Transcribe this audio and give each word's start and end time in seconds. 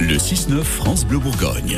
Le 0.00 0.16
6-9 0.16 0.62
France 0.62 1.04
Bleu 1.04 1.18
Bourgogne. 1.18 1.76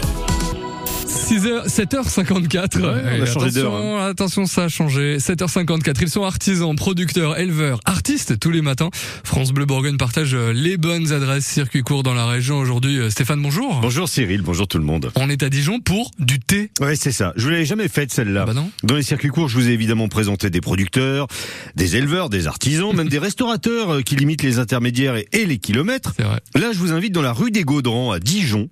6h, 1.11 1.67
7h54. 1.67 2.79
on 2.83 3.23
a 3.23 3.27
changé 3.27 3.51
d'heure, 3.51 3.75
attention, 3.75 3.99
attention, 3.99 4.47
ça 4.47 4.65
a 4.65 4.69
changé. 4.69 5.19
7h54. 5.19 5.97
Ils 6.03 6.09
sont 6.09 6.23
artisans, 6.23 6.77
producteurs, 6.77 7.37
éleveurs, 7.37 7.81
artistes 7.85 8.39
tous 8.39 8.53
les 8.53 8.63
matins. 8.63 8.91
France 9.25 9.51
Bleu 9.53 9.65
Bourgogne 9.65 9.97
partage 9.97 10.35
euh, 10.35 10.53
les 10.53 10.77
bonnes 10.77 11.13
adresses 11.13 11.47
circuit 11.47 11.83
court 11.83 12.05
dans 12.05 12.15
la 12.15 12.27
région 12.27 12.59
aujourd'hui. 12.59 12.99
Euh, 12.99 13.11
Stéphane, 13.11 13.43
bonjour. 13.43 13.81
Bonjour 13.81 14.09
Cyril, 14.09 14.43
bonjour 14.43 14.69
tout 14.69 14.79
le 14.79 14.85
monde. 14.85 15.11
On 15.17 15.29
est 15.29 15.43
à 15.43 15.49
Dijon 15.49 15.81
pour 15.81 16.13
du 16.21 16.39
thé. 16.39 16.71
Ouais, 16.81 16.95
c'est 16.95 17.13
ça. 17.13 17.33
Je 17.35 17.45
vous 17.45 17.51
l'avais 17.51 17.65
jamais 17.65 17.89
faite 17.89 18.13
celle-là. 18.13 18.43
Ah 18.45 18.47
bah 18.47 18.55
non. 18.55 18.71
Dans 18.85 18.95
les 18.95 19.03
circuits 19.03 19.31
courts, 19.31 19.49
je 19.49 19.57
vous 19.57 19.69
ai 19.69 19.73
évidemment 19.73 20.09
présenté 20.09 20.49
des 20.49 20.61
producteurs, 20.61 21.27
des 21.75 21.97
éleveurs, 21.97 22.31
des 22.31 22.47
artisans, 22.47 22.95
même 22.95 23.09
des 23.11 23.19
restaurateurs 23.19 23.95
euh, 23.95 24.03
qui 24.03 24.15
limitent 24.15 24.45
les 24.45 24.61
intermédiaires 24.61 25.17
et, 25.17 25.45
les 25.45 25.59
kilomètres. 25.59 26.13
C'est 26.17 26.25
vrai. 26.25 26.41
Là, 26.55 26.71
je 26.73 26.79
vous 26.79 26.93
invite 26.93 27.13
dans 27.13 27.23
la 27.23 27.33
rue 27.33 27.51
des 27.51 27.65
Gaudrans 27.65 28.13
à 28.13 28.21
Dijon, 28.21 28.69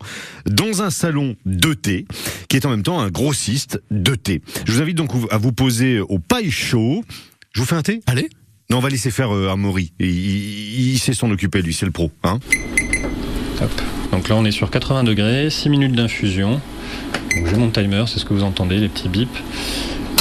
dans 0.47 0.83
un 0.83 0.91
salon 0.91 1.35
de 1.47 1.75
thé, 1.75 2.07
qui 2.49 2.57
est 2.57 2.67
en 2.67 2.71
même 2.71 2.83
temps 2.83 3.01
un 3.01 3.11
grossiste 3.11 3.81
de 3.91 4.15
thé. 4.15 4.43
Je 4.67 4.73
vous 4.73 4.83
invite 4.83 4.97
donc 4.97 5.11
à 5.31 5.39
vous 5.39 5.53
poser 5.53 6.01
au 6.01 6.19
paille 6.19 6.51
chaud. 6.51 7.05
Je 7.53 7.61
vous 7.61 7.67
fais 7.67 7.75
un 7.77 7.83
thé? 7.83 8.01
Allez. 8.07 8.29
Non, 8.71 8.79
on 8.79 8.81
va 8.81 8.91
laisser 8.91 9.11
faire 9.11 9.35
euh, 9.35 9.49
Amaury. 9.51 9.93
Il, 9.99 10.07
il- 10.09 10.91
il 10.93 10.99
sait 10.99 11.15
s'en 11.15 11.31
occuper, 11.31 11.63
lui, 11.63 11.73
c'est 11.73 11.87
le 11.87 11.93
pro. 11.93 12.11
Hein 12.25 12.39
Hop. 13.63 13.71
Donc 14.13 14.29
là, 14.29 14.37
on 14.37 14.45
est 14.45 14.51
sur 14.53 14.71
80 14.71 15.05
degrés, 15.05 15.51
6 15.51 15.69
minutes 15.71 15.93
d'infusion. 15.95 16.61
J'ai 17.47 17.57
mon 17.57 17.71
timer, 17.71 18.05
c'est 18.07 18.19
ce 18.19 18.25
que 18.25 18.35
vous 18.35 18.43
entendez, 18.43 18.77
les 18.79 18.89
petits 18.89 19.09
bips. 19.09 19.29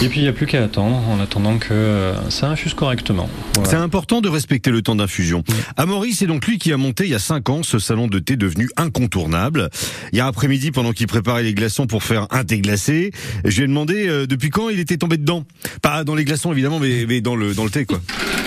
Et 0.04 0.10
puis 0.10 0.20
il 0.20 0.24
n'y 0.24 0.30
a 0.30 0.34
plus 0.34 0.46
qu'à 0.46 0.64
attendre 0.64 0.96
en 1.10 1.20
attendant 1.20 1.58
que 1.58 1.74
euh, 1.74 2.30
ça 2.30 2.50
infuse 2.50 2.76
correctement. 2.76 3.28
Voilà. 3.56 3.70
C'est 3.72 3.78
important 3.78 4.22
de 4.22 4.30
respecter 4.30 4.70
le 4.70 4.84
temps 4.84 4.96
d'infusion. 4.96 5.44
Amaury, 5.76 6.14
c'est 6.14 6.28
donc 6.28 6.46
lui 6.46 6.60
qui 6.60 6.72
a 6.72 6.78
monté 6.78 7.06
il 7.06 7.10
y 7.10 7.16
a 7.16 7.20
5 7.20 7.50
ans 7.50 7.64
ce 7.64 7.80
salon 7.80 8.08
de 8.08 8.20
thé 8.20 8.36
devenu 8.36 8.70
incontournable. 8.78 9.70
Un 10.14 10.28
après-midi, 10.28 10.70
pendant 10.70 10.92
qu'il 10.92 11.08
préparait 11.08 11.42
les 11.42 11.56
glaçons 11.56 11.88
pour 11.88 12.04
faire 12.04 12.28
un 12.30 12.44
thé 12.44 12.60
glacé, 12.60 13.12
je 13.44 13.58
lui 13.58 13.64
ai 13.64 13.68
demandé 13.68 14.08
euh, 14.08 14.28
depuis 14.28 14.52
quand 14.52 14.70
il 14.70 14.80
était 14.80 14.98
tombé 14.98 15.18
dedans? 15.18 15.46
Pas 15.82 16.04
dans 16.04 16.14
les 16.14 16.26
glaçons 16.26 16.52
évidemment, 16.52 16.78
mais, 16.78 17.06
mais 17.08 17.22
dans 17.22 17.36
le 17.36 17.56
dans 17.56 17.64
le 17.64 17.72
thé 17.72 17.86
quoi. 17.86 18.00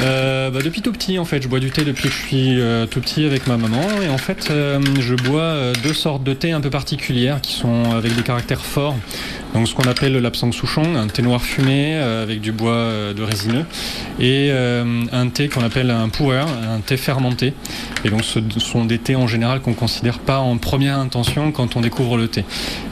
Euh, 0.03 0.51
bah, 0.51 0.61
depuis 0.65 0.83
tout 0.83 0.93
petit, 0.93 1.19
en 1.19 1.25
fait, 1.25 1.43
je 1.43 1.49
bois 1.49 1.61
du 1.61 1.71
thé 1.71 1.85
depuis 1.85 2.09
que 2.09 2.15
je 2.15 2.27
suis 2.27 2.59
tout 2.91 3.01
petit 3.01 3.25
avec 3.25 3.49
ma 3.49 3.57
maman. 3.57 3.83
Et 4.03 4.09
en 4.09 4.19
fait, 4.19 4.51
je 4.51 5.15
bois 5.15 5.73
deux 5.83 5.93
sortes 5.93 6.23
de 6.23 6.33
thé 6.33 6.53
un 6.53 6.61
peu 6.61 6.71
particulières 6.71 7.41
qui 7.41 7.53
sont 7.53 7.91
avec 7.91 8.15
des 8.15 8.23
caractères 8.23 8.65
forts. 8.65 8.97
Donc, 9.53 9.69
ce 9.69 9.75
qu'on 9.75 9.89
appelle 9.91 10.17
l'absang 10.17 10.53
souchong, 10.53 10.97
un 10.97 11.09
thé 11.09 11.21
noir 11.23 11.40
fumé 11.41 11.95
euh, 11.97 12.23
avec 12.23 12.41
du 12.41 12.53
bois 12.53 12.73
euh, 12.73 13.15
de 13.15 13.23
résineux, 13.23 13.65
et 14.19 14.49
euh, 14.51 15.05
un 15.13 15.29
thé 15.29 15.49
qu'on 15.49 15.63
appelle 15.63 15.91
un 15.91 16.09
puer, 16.09 16.39
un 16.39 16.81
thé 16.81 16.97
fermenté. 16.97 17.55
Et 18.05 18.11
donc, 18.11 18.25
ce 18.25 18.41
sont 18.59 18.85
des 18.85 18.99
thés 18.99 19.17
en 19.17 19.27
général 19.27 19.61
qu'on 19.61 19.75
considère 19.75 20.19
pas 20.19 20.39
en 20.39 20.57
première 20.59 20.99
intention 20.99 21.53
quand 21.53 21.77
on 21.77 21.81
découvre 21.81 22.17
le 22.17 22.29
thé. 22.29 22.45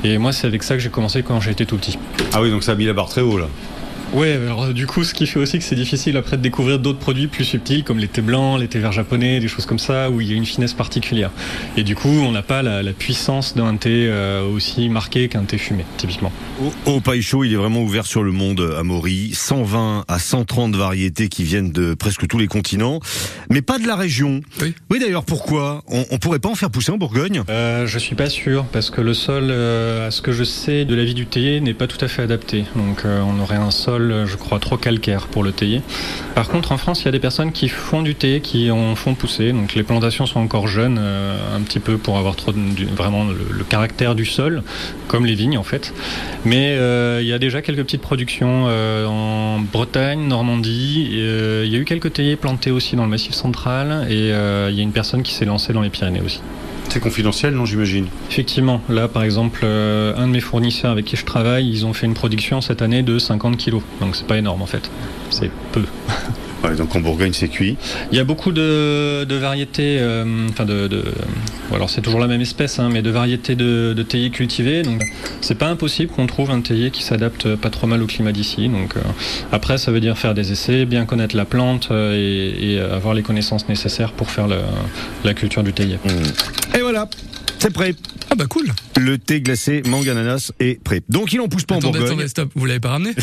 Et 0.05 0.19
moi, 0.19 0.33
c'est 0.33 0.47
avec 0.47 0.63
ça 0.63 0.75
que 0.75 0.81
j'ai 0.81 0.91
commencé 0.91 1.23
quand 1.23 1.41
j'étais 1.41 1.65
tout 1.65 1.77
petit. 1.77 1.99
Ah 2.33 2.43
oui, 2.43 2.51
donc 2.51 2.65
ça 2.65 2.73
a 2.73 2.75
mis 2.75 2.85
la 2.85 2.93
barre 2.93 3.09
très 3.09 3.21
haut 3.21 3.39
là. 3.39 3.47
Ouais, 4.15 4.33
alors 4.33 4.73
du 4.73 4.87
coup, 4.87 5.05
ce 5.05 5.13
qui 5.13 5.27
fait 5.27 5.39
aussi 5.39 5.59
que 5.59 5.65
c'est 5.65 5.77
difficile 5.77 6.17
après 6.17 6.37
de 6.37 6.43
découvrir 6.43 6.79
d'autres 6.79 6.99
produits 6.99 7.27
plus 7.27 7.45
subtils 7.45 7.85
comme 7.85 7.99
les 7.99 8.09
thés 8.09 8.23
blancs, 8.23 8.59
les 8.59 8.67
thés 8.67 8.79
verts 8.79 8.93
japonais, 8.93 9.39
des 9.39 9.49
choses 9.49 9.67
comme 9.67 9.79
ça 9.79 10.11
où 10.11 10.21
il 10.21 10.31
y 10.31 10.33
a 10.33 10.37
une 10.37 10.47
finesse 10.47 10.73
particulière. 10.73 11.31
Et 11.77 11.83
du 11.83 11.95
coup, 11.95 12.09
on 12.09 12.33
n'a 12.33 12.43
pas 12.43 12.63
la, 12.63 12.83
la 12.83 12.93
puissance 12.93 13.55
d'un 13.55 13.77
thé 13.77 14.07
euh, 14.09 14.49
aussi 14.49 14.89
marqué 14.89 15.29
qu'un 15.29 15.45
thé 15.45 15.59
fumé, 15.59 15.85
typiquement. 15.99 16.33
Au, 16.87 16.93
au 16.93 17.45
il 17.45 17.53
est 17.53 17.57
vraiment 17.57 17.83
ouvert 17.83 18.07
sur 18.07 18.23
le 18.23 18.33
monde, 18.33 18.75
Amaury. 18.79 19.33
120 19.35 20.05
à 20.09 20.19
130 20.19 20.75
variétés 20.75 21.29
qui 21.29 21.45
viennent 21.45 21.71
de 21.71 21.95
presque 21.95 22.27
tous 22.27 22.39
les 22.39 22.47
continents, 22.47 23.01
mais 23.51 23.63
pas 23.63 23.79
de 23.79 23.87
la 23.87 23.97
région. 23.97 24.41
Oui. 24.61 24.75
Oui, 24.91 24.99
d'ailleurs, 24.99 25.25
pourquoi? 25.25 25.83
On, 25.89 26.05
on 26.11 26.19
pourrait 26.19 26.39
pas 26.39 26.49
en 26.49 26.55
faire 26.55 26.71
pousser 26.71 26.93
en 26.93 26.99
Bourgogne? 26.99 27.43
Euh, 27.49 27.87
je 27.87 27.99
suis 27.99 28.15
pas 28.15 28.29
sûr 28.29 28.65
parce 28.73 28.91
que 28.91 29.01
le 29.01 29.15
sol, 29.15 29.49
euh, 29.51 30.09
à 30.09 30.11
ce 30.11 30.23
que 30.23 30.33
je 30.33 30.45
sais 30.45 30.85
de 30.85 30.95
la 30.95 31.05
vie 31.05 31.15
du 31.15 31.27
théier, 31.27 31.61
n'est 31.61 31.75
pas 31.75 31.87
tout 31.87 32.03
à 32.05 32.09
fait 32.09 32.23
adapté. 32.23 32.65
Donc, 32.75 33.05
euh, 33.05 33.21
on 33.23 33.39
aurait 33.41 33.57
un 33.57 33.71
sol, 33.71 33.98
je 33.99 34.37
crois, 34.37 34.59
trop 34.59 34.77
calcaire 34.77 35.27
pour 35.27 35.43
le 35.43 35.53
théier. 35.53 35.83
Par 36.35 36.49
contre, 36.49 36.73
en 36.73 36.79
France, 36.79 37.03
il 37.03 37.07
y 37.07 37.09
a 37.09 37.13
des 37.13 37.19
personnes 37.19 37.53
qui 37.53 37.69
font 37.69 38.03
du 38.03 38.15
thé, 38.15 38.41
qui 38.41 38.71
en 38.71 38.95
font 38.95 39.15
pousser. 39.15 39.53
Donc, 39.53 39.75
les 39.75 39.83
plantations 39.83 40.27
sont 40.27 40.41
encore 40.41 40.69
jeunes, 40.69 40.99
euh, 41.01 41.57
un 41.57 41.61
petit 41.61 41.81
peu 41.81 41.99
pour 41.99 42.19
avoir 42.19 42.37
vraiment 42.97 43.25
le, 43.25 43.65
caractère 43.65 44.15
du 44.15 44.25
sol, 44.25 44.63
comme 45.09 45.27
les 45.27 45.35
vignes 45.35 45.59
en 45.59 45.63
fait. 45.63 45.93
Mais 46.45 46.77
euh, 46.79 47.19
il 47.21 47.29
y 47.29 47.33
a 47.33 47.39
déjà 47.39 47.61
quelques 47.61 47.83
petites 47.83 48.01
productions 48.01 48.65
euh, 48.69 49.07
en 49.07 49.61
Bretagne, 49.61 50.27
Normandie. 50.27 51.09
Il 51.11 51.69
y 51.69 51.77
a 51.77 51.79
eu 51.79 51.85
quelques 51.85 52.13
théiers 52.13 52.37
plantés 52.37 52.71
aussi 52.71 52.97
dans 52.97 53.05
le 53.05 53.11
Massif 53.11 53.35
central, 53.35 54.07
et 54.11 54.29
il 54.29 54.75
y 54.75 54.81
a 54.81 54.83
une 54.83 54.93
personne 54.93 55.23
qui 55.23 55.35
s'est 55.35 55.45
lancée 55.45 55.73
dans 55.73 55.83
les 55.83 55.91
Pyrénées 55.91 56.23
aussi. 56.25 56.41
C'est 56.91 57.01
confidentiel, 57.01 57.55
non, 57.55 57.67
j'imagine. 57.67 58.07
Effectivement, 58.31 58.81
là 58.89 59.09
par 59.09 59.23
exemple, 59.23 59.61
euh, 59.63 60.17
un 60.17 60.27
de 60.27 60.33
mes 60.33 60.41
fournisseurs 60.41 60.91
avec 60.91 61.05
qui 61.05 61.17
je 61.17 61.25
travaille, 61.25 61.69
ils 61.69 61.85
ont 61.85 61.93
fait 61.93 62.07
une 62.07 62.15
production 62.15 62.61
cette 62.61 62.81
année 62.81 63.03
de 63.03 63.19
50 63.19 63.57
kilos. 63.57 63.83
Donc 64.01 64.17
c'est 64.17 64.27
pas 64.27 64.39
énorme 64.39 64.63
en 64.63 64.67
fait. 64.67 64.91
C'est 65.31 65.51
peu. 65.73 65.85
Ouais, 66.65 66.75
donc 66.75 66.95
en 66.97 67.01
Bourgogne, 67.01 67.33
c'est 67.33 67.49
cuit. 67.49 67.77
Il 68.11 68.19
y 68.19 68.21
a 68.21 68.25
beaucoup 68.25 68.51
de, 68.51 69.25
de 69.25 69.35
variétés, 69.37 69.99
euh, 70.01 70.49
enfin 70.49 70.65
de, 70.65 70.89
de- 70.89 71.05
bon, 71.71 71.77
alors 71.77 71.89
c'est 71.89 72.01
toujours 72.01 72.19
la 72.19 72.27
même 72.27 72.41
espèce, 72.41 72.81
hein, 72.81 72.89
mais 72.93 73.01
de 73.01 73.11
variétés 73.11 73.55
de, 73.55 73.95
de 73.97 74.03
théiers 74.03 74.31
cultivés. 74.31 74.83
Donc 74.83 75.01
c'est 75.41 75.55
pas 75.57 75.69
impossible 75.69 76.11
qu'on 76.13 76.27
trouve 76.27 76.51
un 76.51 76.61
théier 76.61 76.91
qui 76.91 77.05
s'adapte 77.05 77.55
pas 77.55 77.71
trop 77.71 77.87
mal 77.87 78.03
au 78.03 78.07
climat 78.07 78.33
d'ici. 78.33 78.69
Donc 78.69 78.97
euh, 78.97 79.01
après, 79.53 79.79
ça 79.79 79.93
veut 79.93 80.01
dire 80.01 80.19
faire 80.19 80.35
des 80.35 80.51
essais, 80.51 80.85
bien 80.85 81.05
connaître 81.05 81.37
la 81.37 81.45
plante 81.45 81.89
euh, 81.93 82.15
et, 82.17 82.73
et 82.75 82.81
avoir 82.81 83.15
les 83.15 83.23
connaissances 83.23 83.69
nécessaires 83.69 84.13
pour 84.13 84.31
faire 84.31 84.49
le- 84.49 84.57
la 85.25 85.35
culture 85.35 85.63
du 85.63 85.73
théier. 85.73 85.99
Et 86.77 86.81
voilà, 86.81 87.09
c'est 87.61 87.73
prêt. 87.73 87.95
Ah 88.31 88.35
bah 88.35 88.47
cool. 88.47 88.67
Le 88.99 89.17
thé 89.17 89.41
glacé 89.41 89.83
mangue 89.89 90.09
ananas 90.09 90.51
est 90.61 90.83
prêt. 90.83 91.03
Donc 91.09 91.33
il 91.33 91.41
en 91.41 91.49
pousse 91.49 91.63
pas 91.65 91.77
en 91.77 91.79
Attendez, 91.79 91.99
Bourgogne. 92.01 92.15
attendez, 92.17 92.29
stop. 92.29 92.51
Vous 92.57 92.67
l'avez 92.67 92.81
pas 92.81 92.91
ramené? 92.91 93.13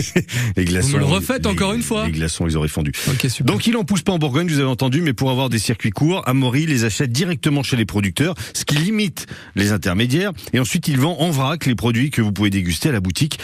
Les 0.56 0.64
glaçons. 0.64 0.88
Vous 0.88 0.94
me 0.94 0.98
le 1.00 1.04
refaites 1.04 1.44
les- 1.44 1.50
encore 1.50 1.72
une 1.72 1.82
fois 1.82 2.06
Les 2.06 2.12
glaçons, 2.12 2.46
ils 2.46 2.56
auraient 2.56 2.68
fondu. 2.68 2.92
Super. 2.94 3.44
Donc 3.44 3.66
il 3.66 3.76
en 3.76 3.84
pousse 3.84 4.02
pas 4.02 4.12
en 4.12 4.18
Bourgogne, 4.18 4.48
vous 4.48 4.58
avez 4.58 4.68
entendu, 4.68 5.00
mais 5.02 5.12
pour 5.12 5.30
avoir 5.30 5.48
des 5.48 5.58
circuits 5.58 5.90
courts, 5.90 6.22
Amaury 6.28 6.66
les 6.66 6.84
achète 6.84 7.12
directement 7.12 7.62
chez 7.62 7.76
les 7.76 7.84
producteurs, 7.84 8.34
ce 8.54 8.64
qui 8.64 8.76
limite 8.76 9.26
les 9.54 9.72
intermédiaires. 9.72 10.32
Et 10.52 10.58
ensuite, 10.60 10.88
il 10.88 10.98
vend 10.98 11.16
en 11.18 11.30
vrac 11.30 11.66
les 11.66 11.74
produits 11.74 12.10
que 12.10 12.22
vous 12.22 12.32
pouvez 12.32 12.50
déguster 12.50 12.88
à 12.88 12.92
la 12.92 13.00
boutique. 13.00 13.38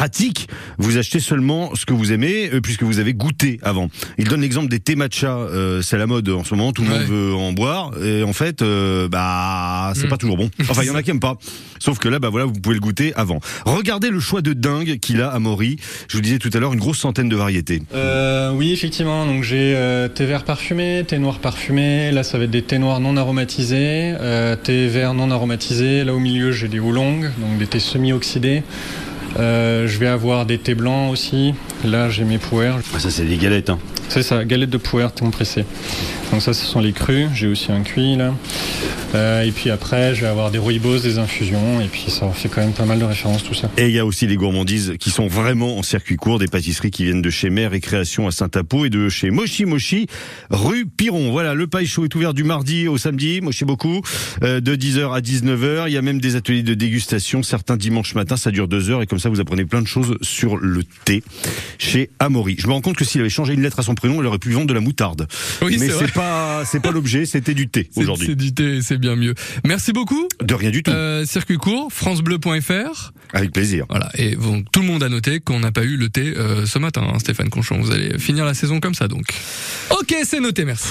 Pratique, 0.00 0.48
vous 0.78 0.96
achetez 0.96 1.20
seulement 1.20 1.74
ce 1.74 1.84
que 1.84 1.92
vous 1.92 2.10
aimez, 2.10 2.48
euh, 2.54 2.62
puisque 2.62 2.84
vous 2.84 3.00
avez 3.00 3.12
goûté 3.12 3.60
avant. 3.62 3.90
Il 4.16 4.28
donne 4.28 4.40
l'exemple 4.40 4.68
des 4.70 4.80
thés 4.80 4.96
matcha, 4.96 5.36
euh, 5.36 5.82
c'est 5.82 5.96
à 5.96 5.98
la 5.98 6.06
mode 6.06 6.26
en 6.30 6.42
ce 6.42 6.54
moment, 6.54 6.72
tout 6.72 6.80
le 6.80 6.88
monde 6.88 7.02
veut 7.02 7.34
en 7.34 7.52
boire. 7.52 7.90
Et 8.02 8.22
en 8.22 8.32
fait, 8.32 8.62
euh, 8.62 9.10
bah 9.10 9.92
c'est 9.94 10.06
Mm. 10.06 10.08
pas 10.08 10.16
toujours 10.16 10.38
bon. 10.38 10.48
Enfin, 10.70 10.80
il 10.84 10.88
y 10.88 10.90
en 10.90 10.94
a 10.94 11.02
qui 11.02 11.10
aiment 11.10 11.20
pas. 11.20 11.36
Sauf 11.80 11.98
que 11.98 12.08
là, 12.08 12.18
bah 12.18 12.30
voilà, 12.30 12.46
vous 12.46 12.54
pouvez 12.54 12.76
le 12.76 12.80
goûter 12.80 13.12
avant. 13.14 13.40
Regardez 13.66 14.08
le 14.08 14.20
choix 14.20 14.40
de 14.40 14.54
dingue 14.54 14.98
qu'il 15.00 15.20
a, 15.20 15.28
Amaury. 15.28 15.76
Je 16.08 16.16
vous 16.16 16.22
disais 16.22 16.38
tout 16.38 16.48
à 16.54 16.60
l'heure, 16.60 16.72
une 16.72 16.80
grosse 16.80 16.98
centaine 16.98 17.28
de 17.28 17.36
variétés. 17.36 17.82
Euh, 17.94 18.52
oui, 18.54 18.72
effectivement. 18.72 19.26
Donc 19.26 19.42
j'ai 19.42 19.74
euh, 19.76 20.08
thé 20.08 20.24
vert 20.24 20.44
parfumé, 20.44 21.04
thé 21.06 21.18
noir 21.18 21.40
parfumé. 21.40 22.10
Là, 22.10 22.22
ça 22.22 22.38
va 22.38 22.44
être 22.44 22.50
des 22.50 22.62
thés 22.62 22.78
noirs 22.78 23.00
non 23.00 23.18
aromatisés, 23.18 24.14
euh, 24.18 24.56
thé 24.56 24.88
vert 24.88 25.12
non 25.12 25.30
aromatisé. 25.30 26.04
Là, 26.04 26.14
au 26.14 26.20
milieu, 26.20 26.52
j'ai 26.52 26.68
des 26.68 26.80
oolongs, 26.80 27.20
donc 27.38 27.58
des 27.58 27.66
thés 27.66 27.80
semi-oxydés. 27.80 28.62
Euh, 29.38 29.86
je 29.86 29.98
vais 29.98 30.06
avoir 30.06 30.46
des 30.46 30.58
thés 30.58 30.74
blancs 30.74 31.10
aussi. 31.10 31.54
Là, 31.84 32.08
j'ai 32.08 32.24
mes. 32.24 32.38
Ah, 32.94 32.98
ça, 32.98 33.10
c'est 33.10 33.24
des 33.24 33.36
galettes. 33.36 33.70
Hein. 33.70 33.78
C'est 34.10 34.24
ça, 34.24 34.44
galette 34.44 34.70
de 34.70 34.76
puer 34.76 35.06
compressée. 35.16 35.64
Donc 36.32 36.42
ça, 36.42 36.52
ce 36.52 36.64
sont 36.64 36.80
les 36.80 36.92
crus. 36.92 37.28
J'ai 37.32 37.46
aussi 37.46 37.70
un 37.70 37.82
cuit 37.82 38.16
là. 38.16 38.34
Euh, 39.14 39.42
et 39.42 39.50
puis 39.50 39.70
après, 39.70 40.14
je 40.14 40.22
vais 40.22 40.26
avoir 40.26 40.50
des 40.50 40.58
rooibos, 40.58 40.98
des 40.98 41.18
infusions. 41.18 41.80
Et 41.80 41.86
puis 41.86 42.06
ça 42.08 42.28
fait 42.30 42.48
quand 42.48 42.60
même 42.60 42.72
pas 42.72 42.84
mal 42.84 42.98
de 42.98 43.04
références 43.04 43.44
tout 43.44 43.54
ça. 43.54 43.70
Et 43.76 43.86
il 43.86 43.92
y 43.92 44.00
a 44.00 44.06
aussi 44.06 44.26
les 44.26 44.36
gourmandises 44.36 44.94
qui 44.98 45.10
sont 45.10 45.28
vraiment 45.28 45.78
en 45.78 45.82
circuit 45.82 46.16
court, 46.16 46.40
des 46.40 46.48
pâtisseries 46.48 46.90
qui 46.90 47.04
viennent 47.04 47.22
de 47.22 47.30
chez 47.30 47.50
Mère 47.50 47.72
et 47.72 47.80
Création 47.80 48.26
à 48.26 48.32
Saint-Apo 48.32 48.84
et 48.84 48.90
de 48.90 49.08
chez 49.08 49.30
Mochi 49.30 49.64
Mochi, 49.64 50.06
rue 50.50 50.86
Piron. 50.86 51.30
Voilà, 51.30 51.54
le 51.54 51.68
paille 51.68 51.86
chaud 51.86 52.04
est 52.04 52.14
ouvert 52.16 52.34
du 52.34 52.42
mardi 52.42 52.88
au 52.88 52.98
samedi, 52.98 53.40
mochi 53.40 53.64
beaucoup, 53.64 54.00
euh, 54.42 54.60
de 54.60 54.74
10h 54.74 55.12
à 55.12 55.20
19h. 55.20 55.84
Il 55.86 55.92
y 55.92 55.96
a 55.96 56.02
même 56.02 56.20
des 56.20 56.34
ateliers 56.34 56.64
de 56.64 56.74
dégustation, 56.74 57.44
certains 57.44 57.76
dimanches 57.76 58.16
matin, 58.16 58.36
ça 58.36 58.50
dure 58.50 58.66
deux 58.66 58.90
heures 58.90 59.02
et 59.02 59.06
comme 59.06 59.20
ça 59.20 59.28
vous 59.28 59.40
apprenez 59.40 59.64
plein 59.64 59.82
de 59.82 59.86
choses 59.86 60.16
sur 60.20 60.56
le 60.56 60.82
thé 61.04 61.22
chez 61.78 62.10
Amaury. 62.18 62.56
Je 62.58 62.66
me 62.66 62.72
rends 62.72 62.80
compte 62.80 62.96
que 62.96 63.04
s'il 63.04 63.20
avait 63.20 63.30
changé 63.30 63.54
une 63.54 63.62
lettre 63.62 63.78
à 63.78 63.82
son 63.82 63.94
prénom, 64.00 64.20
il 64.20 64.26
aurait 64.26 64.38
pu 64.38 64.50
vendre 64.50 64.66
de 64.66 64.74
la 64.74 64.80
moutarde. 64.80 65.28
Oui, 65.62 65.76
Mais 65.78 65.88
c'est 65.88 66.12
pas, 66.12 66.64
c'est 66.64 66.80
pas 66.80 66.90
l'objet, 66.90 67.26
c'était 67.26 67.54
du 67.54 67.68
thé 67.68 67.88
aujourd'hui. 67.96 68.28
C'est 68.28 68.36
du 68.36 68.52
thé, 68.52 68.80
c'est 68.82 68.98
bien 68.98 69.16
mieux. 69.16 69.34
Merci 69.64 69.92
beaucoup. 69.92 70.28
De 70.42 70.54
rien 70.54 70.70
du 70.70 70.82
tout. 70.82 70.90
Euh, 70.90 71.24
circuit 71.24 71.56
court, 71.56 71.92
francebleu.fr. 71.92 73.12
Avec 73.32 73.52
plaisir. 73.52 73.86
Voilà. 73.88 74.10
Et 74.14 74.34
bon, 74.36 74.64
tout 74.72 74.80
le 74.80 74.86
monde 74.86 75.02
a 75.02 75.08
noté 75.08 75.40
qu'on 75.40 75.60
n'a 75.60 75.72
pas 75.72 75.84
eu 75.84 75.96
le 75.96 76.08
thé 76.08 76.34
euh, 76.36 76.66
ce 76.66 76.78
matin, 76.78 77.02
hein, 77.06 77.18
Stéphane 77.18 77.50
Conchon. 77.50 77.80
Vous 77.80 77.92
allez 77.92 78.18
finir 78.18 78.44
la 78.44 78.54
saison 78.54 78.80
comme 78.80 78.94
ça, 78.94 79.08
donc. 79.08 79.26
Ok, 79.90 80.14
c'est 80.24 80.40
noté, 80.40 80.64
merci. 80.64 80.88